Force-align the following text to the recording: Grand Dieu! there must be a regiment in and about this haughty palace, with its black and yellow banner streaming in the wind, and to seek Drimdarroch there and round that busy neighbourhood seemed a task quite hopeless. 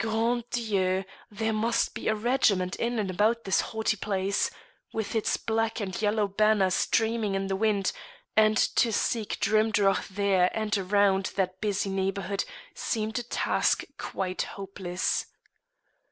Grand 0.03 0.49
Dieu! 0.49 1.05
there 1.29 1.53
must 1.53 1.93
be 1.93 2.07
a 2.07 2.15
regiment 2.15 2.75
in 2.77 2.97
and 2.97 3.11
about 3.11 3.43
this 3.43 3.61
haughty 3.61 3.95
palace, 3.95 4.49
with 4.91 5.13
its 5.13 5.37
black 5.37 5.79
and 5.79 6.01
yellow 6.01 6.27
banner 6.27 6.71
streaming 6.71 7.35
in 7.35 7.45
the 7.45 7.55
wind, 7.55 7.91
and 8.35 8.57
to 8.57 8.91
seek 8.91 9.39
Drimdarroch 9.39 10.07
there 10.07 10.49
and 10.57 10.91
round 10.91 11.25
that 11.35 11.61
busy 11.61 11.91
neighbourhood 11.91 12.45
seemed 12.73 13.19
a 13.19 13.21
task 13.23 13.83
quite 13.99 14.41
hopeless. 14.41 15.27